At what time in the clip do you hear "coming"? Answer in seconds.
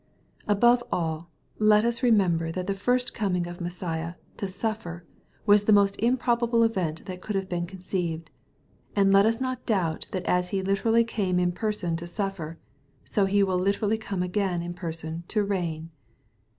3.13-3.45